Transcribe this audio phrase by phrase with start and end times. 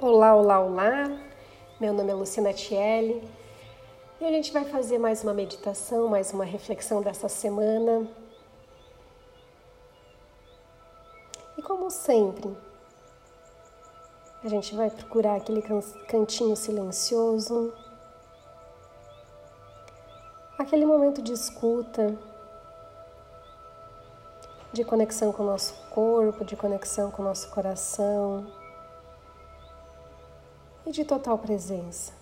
[0.00, 1.10] Olá, olá, olá.
[1.80, 3.20] Meu nome é Luciana Tielli
[4.20, 8.08] e a gente vai fazer mais uma meditação, mais uma reflexão dessa semana.
[11.56, 12.56] E como sempre,
[14.44, 15.62] a gente vai procurar aquele
[16.06, 17.74] cantinho silencioso,
[20.56, 22.16] aquele momento de escuta,
[24.72, 28.46] de conexão com o nosso corpo, de conexão com o nosso coração
[30.88, 32.14] e de total presença.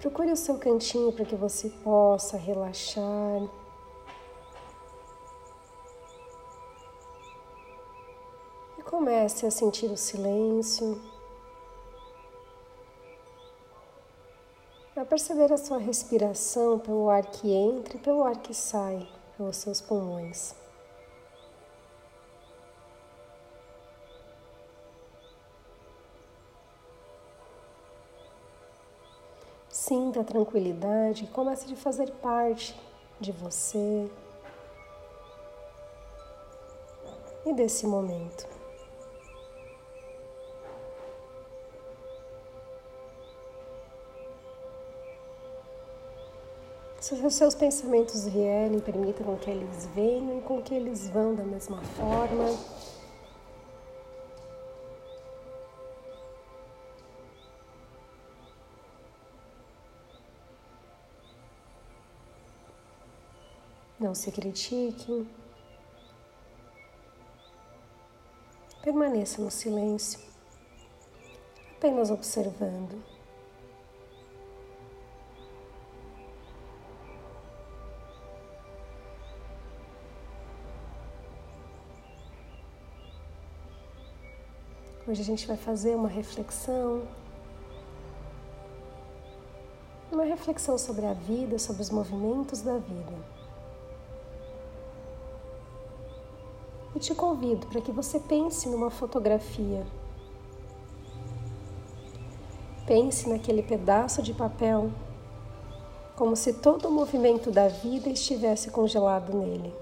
[0.00, 3.42] Procure o seu cantinho para que você possa relaxar.
[8.78, 11.00] E comece a sentir o silêncio.
[14.96, 19.56] A perceber a sua respiração pelo ar que entra e pelo ar que sai pelos
[19.56, 20.54] seus pulmões.
[29.70, 32.78] Sinta a tranquilidade que começa a fazer parte
[33.18, 34.10] de você
[37.46, 38.59] e desse momento.
[47.12, 51.42] Os seus pensamentos vierem, permita com que eles venham e com que eles vão da
[51.42, 52.56] mesma forma.
[63.98, 65.26] Não se critique.
[68.82, 70.18] Permaneça no silêncio,
[71.76, 73.19] apenas observando.
[85.10, 87.02] Hoje a gente vai fazer uma reflexão,
[90.12, 93.12] uma reflexão sobre a vida, sobre os movimentos da vida.
[96.94, 99.84] E te convido para que você pense numa fotografia.
[102.86, 104.92] Pense naquele pedaço de papel,
[106.14, 109.74] como se todo o movimento da vida estivesse congelado nele.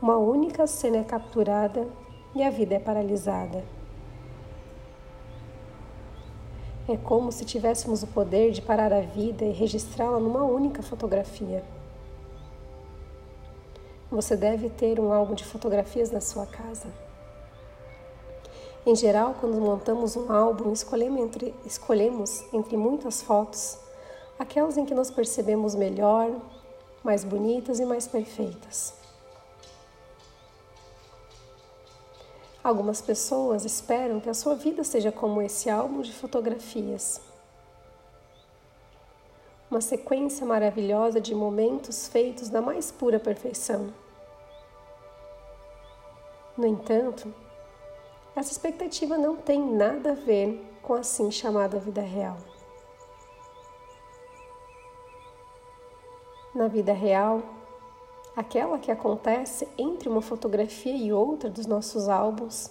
[0.00, 1.88] Uma única cena é capturada
[2.34, 3.64] e a vida é paralisada.
[6.88, 11.62] É como se tivéssemos o poder de parar a vida e registrá-la numa única fotografia.
[14.10, 16.88] Você deve ter um álbum de fotografias na sua casa.
[18.84, 23.78] Em geral, quando montamos um álbum, escolhemos entre, escolhemos entre muitas fotos
[24.38, 26.30] aquelas em que nos percebemos melhor,
[27.02, 29.01] mais bonitas e mais perfeitas.
[32.62, 37.20] Algumas pessoas esperam que a sua vida seja como esse álbum de fotografias.
[39.68, 43.92] Uma sequência maravilhosa de momentos feitos da mais pura perfeição.
[46.56, 47.34] No entanto,
[48.36, 52.36] essa expectativa não tem nada a ver com a assim chamada vida real.
[56.54, 57.42] Na vida real,
[58.36, 62.70] aquela que acontece entre uma fotografia e outra dos nossos álbuns,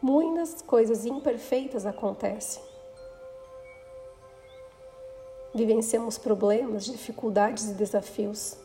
[0.00, 2.62] muitas coisas imperfeitas acontecem.
[5.54, 8.56] Vivenciamos problemas, dificuldades e desafios.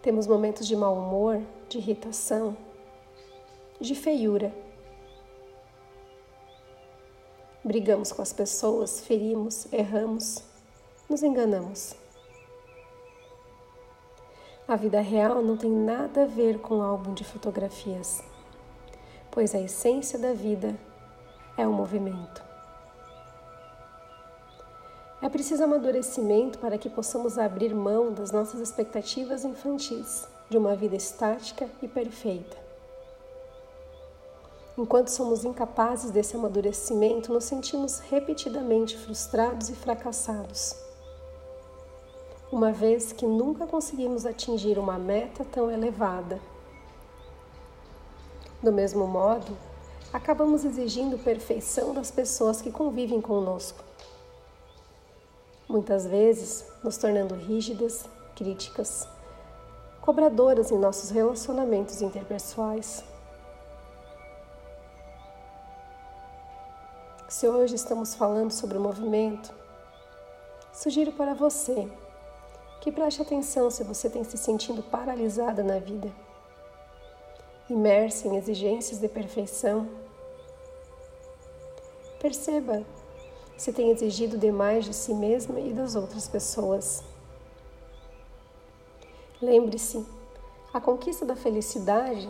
[0.00, 2.56] Temos momentos de mau humor, de irritação,
[3.78, 4.54] de feiura.
[7.62, 10.42] Brigamos com as pessoas, ferimos, erramos,
[11.06, 11.94] nos enganamos.
[14.70, 18.22] A vida real não tem nada a ver com o álbum de fotografias,
[19.28, 20.78] pois a essência da vida
[21.56, 22.40] é o movimento.
[25.20, 30.94] É preciso amadurecimento para que possamos abrir mão das nossas expectativas infantis de uma vida
[30.94, 32.56] estática e perfeita.
[34.78, 40.89] Enquanto somos incapazes desse amadurecimento, nos sentimos repetidamente frustrados e fracassados
[42.52, 46.40] uma vez que nunca conseguimos atingir uma meta tão elevada.
[48.60, 49.56] Do mesmo modo,
[50.12, 53.84] acabamos exigindo perfeição das pessoas que convivem conosco.
[55.68, 58.04] Muitas vezes nos tornando rígidas,
[58.34, 59.06] críticas,
[60.00, 63.04] cobradoras em nossos relacionamentos interpessoais.
[67.28, 69.54] Se hoje estamos falando sobre o movimento,
[70.72, 71.88] sugiro para você
[72.80, 76.10] que preste atenção se você tem se sentindo paralisada na vida,
[77.68, 79.88] imersa em exigências de perfeição.
[82.18, 82.82] Perceba
[83.56, 87.04] se tem exigido demais de si mesma e das outras pessoas.
[89.40, 90.04] Lembre-se,
[90.72, 92.28] a conquista da felicidade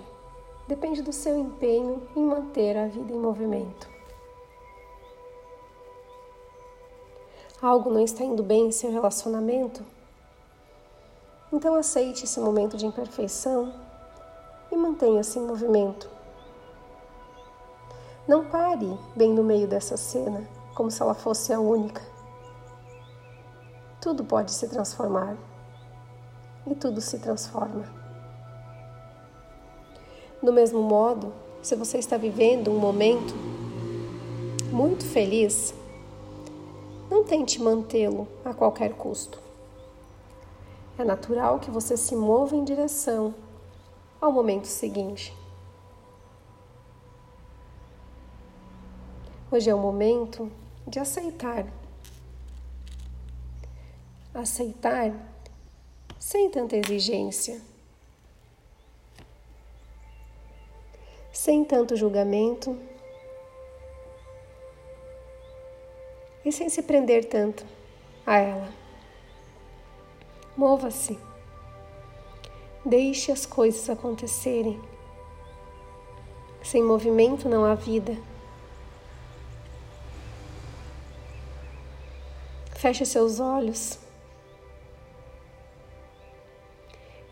[0.67, 3.89] depende do seu empenho em manter a vida em movimento.
[7.63, 9.85] Algo não está indo bem em seu relacionamento?
[11.53, 13.73] Então aceite esse momento de imperfeição
[14.71, 16.09] e mantenha-se em movimento.
[18.27, 22.03] Não pare bem no meio dessa cena, como se ela fosse a única.
[24.01, 25.37] Tudo pode se transformar
[26.67, 27.85] e tudo se transforma.
[30.41, 33.35] Do mesmo modo, se você está vivendo um momento
[34.71, 35.75] muito feliz,
[37.11, 39.50] não tente mantê-lo a qualquer custo.
[41.01, 43.35] É natural que você se mova em direção
[44.21, 45.35] ao momento seguinte.
[49.51, 50.53] Hoje é o momento
[50.87, 51.67] de aceitar.
[54.35, 55.11] Aceitar
[56.19, 57.63] sem tanta exigência,
[61.33, 62.79] sem tanto julgamento
[66.45, 67.65] e sem se prender tanto
[68.27, 68.80] a ela.
[70.61, 71.19] Mova-se.
[72.85, 74.79] Deixe as coisas acontecerem.
[76.63, 78.15] Sem movimento não há vida.
[82.75, 83.99] Feche seus olhos.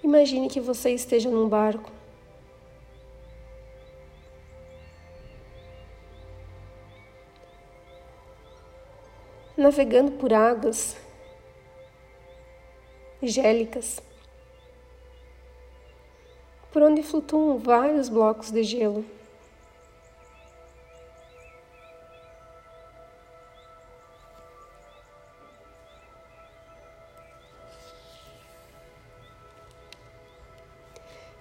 [0.03, 1.93] Imagine que você esteja num barco.
[9.55, 10.97] Navegando por águas
[13.23, 14.01] gélicas,
[16.73, 19.05] por onde flutuam vários blocos de gelo.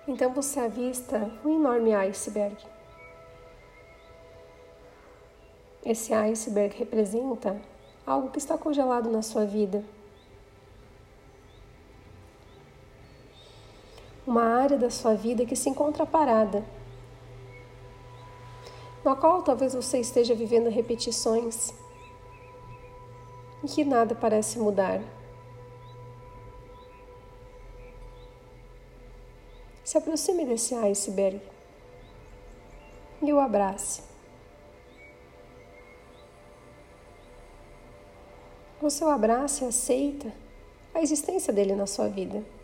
[0.07, 2.55] Então você avista um enorme iceberg.
[5.85, 7.61] Esse iceberg representa
[8.05, 9.83] algo que está congelado na sua vida.
[14.27, 16.65] Uma área da sua vida que se encontra parada,
[19.01, 21.73] na qual talvez você esteja vivendo repetições
[23.63, 25.01] e que nada parece mudar.
[29.81, 31.41] Se aproxime desse iceberg
[33.21, 34.03] e o abrace.
[38.81, 40.33] Você o abraça e aceita
[40.93, 42.56] a existência dele na sua vida.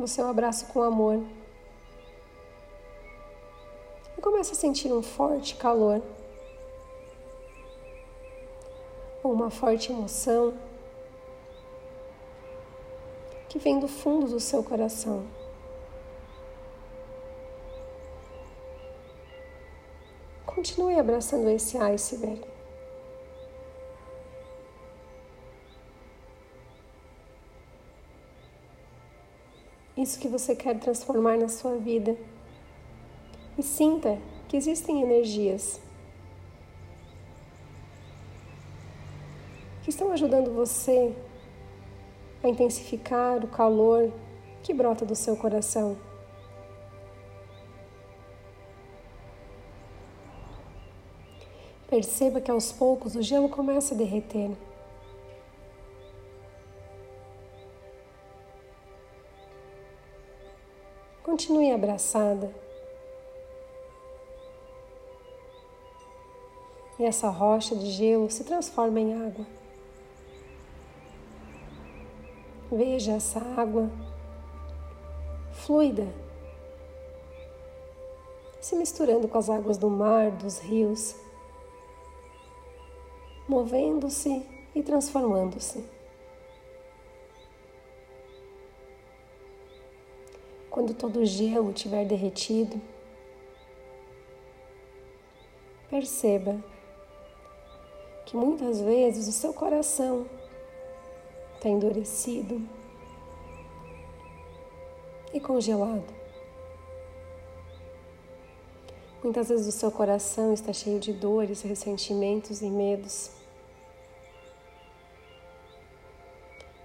[0.00, 1.22] Você o abraça com amor.
[4.16, 6.00] E começa a sentir um forte calor.
[9.22, 10.54] Ou uma forte emoção
[13.50, 15.26] que vem do fundo do seu coração.
[20.46, 22.49] Continue abraçando esse iceberg.
[30.00, 32.16] Isso que você quer transformar na sua vida.
[33.58, 35.80] E sinta que existem energias
[39.82, 41.14] que estão ajudando você
[42.42, 44.12] a intensificar o calor
[44.62, 45.96] que brota do seu coração.
[51.88, 54.52] Perceba que aos poucos o gelo começa a derreter.
[61.40, 62.54] Continue abraçada.
[66.98, 69.46] E essa rocha de gelo se transforma em água.
[72.70, 73.90] Veja essa água
[75.52, 76.06] fluida,
[78.60, 81.16] se misturando com as águas do mar, dos rios,
[83.48, 85.99] movendo-se e transformando-se.
[90.70, 92.80] Quando todo o gelo tiver derretido,
[95.90, 96.62] perceba
[98.24, 100.26] que muitas vezes o seu coração
[101.56, 102.62] está endurecido
[105.34, 106.20] e congelado.
[109.22, 113.40] Muitas vezes o seu coração está cheio de dores, ressentimentos e medos.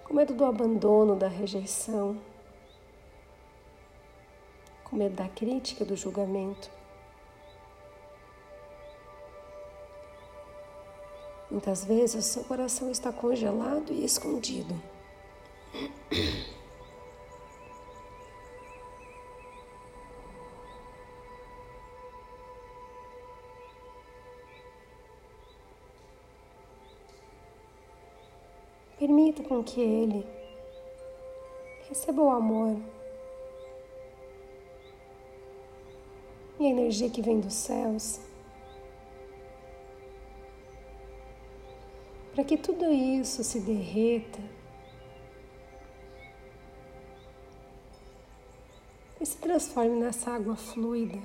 [0.06, 2.16] com medo do abandono, da rejeição,
[4.96, 6.72] com medo da crítica, do julgamento.
[11.52, 14.74] Muitas vezes o seu coração está congelado e escondido.
[28.98, 30.26] Permita com que ele
[31.90, 32.95] receba o amor
[36.66, 38.20] a energia que vem dos céus.
[42.34, 44.42] Para que tudo isso se derreta
[49.22, 51.20] e se transforme nessa água fluida.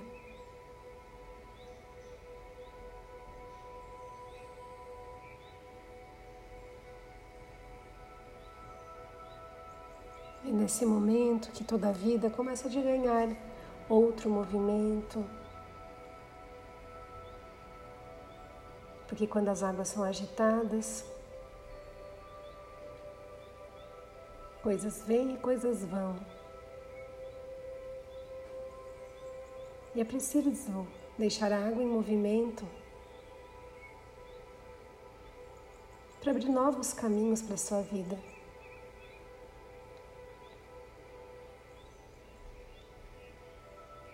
[10.45, 13.50] E nesse momento que toda a vida começa a ganhar
[13.91, 15.25] outro movimento.
[19.09, 21.05] Porque quando as águas são agitadas,
[24.63, 26.17] coisas vêm e coisas vão.
[29.95, 30.87] E é preciso
[31.19, 32.65] deixar a água em movimento
[36.21, 38.17] para abrir novos caminhos para a sua vida.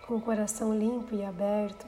[0.07, 1.87] Com o coração limpo e aberto.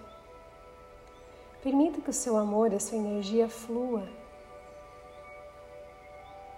[1.63, 4.09] Permita que o seu amor a sua energia flua.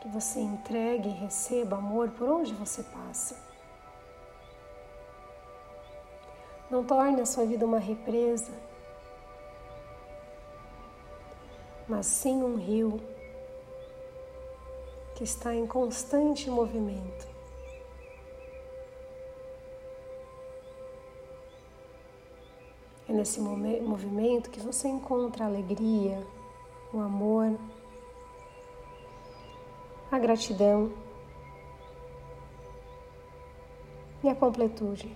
[0.00, 3.36] Que você entregue e receba amor por onde você passa.
[6.70, 8.52] Não torne a sua vida uma represa,
[11.88, 13.00] mas sim um rio
[15.16, 17.28] que está em constante movimento.
[23.10, 26.24] É nesse movimento que você encontra a alegria,
[26.92, 27.58] o amor,
[30.12, 30.92] a gratidão
[34.22, 35.12] e a completude.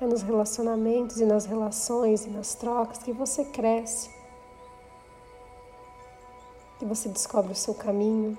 [0.00, 4.08] É nos relacionamentos e nas relações e nas trocas que você cresce,
[6.78, 8.38] que você descobre o seu caminho.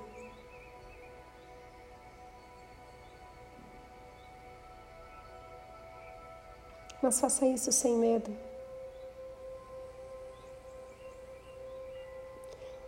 [7.02, 8.30] Mas faça isso sem medo.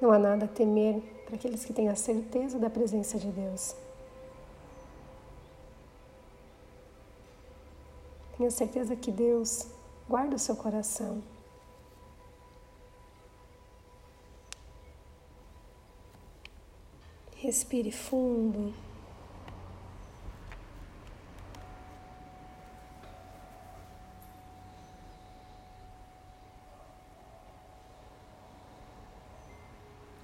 [0.00, 3.74] Não há nada a temer para aqueles que têm a certeza da presença de Deus.
[8.36, 9.68] Tenha certeza que Deus
[10.08, 11.22] guarda o seu coração.
[17.36, 18.74] Respire fundo.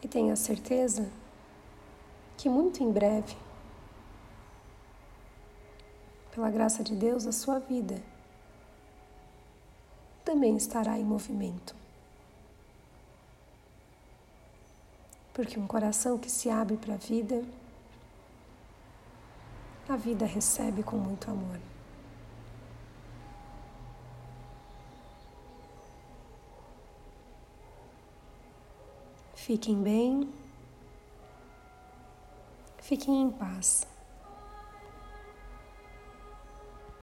[0.08, 1.06] E tenha certeza
[2.38, 3.36] que muito em breve,
[6.34, 8.02] pela graça de Deus, a sua vida
[10.24, 11.76] também estará em movimento.
[15.34, 17.44] Porque um coração que se abre para a vida,
[19.88, 21.58] a vida recebe com muito amor.
[29.48, 30.28] Fiquem bem,
[32.82, 33.86] fiquem em paz.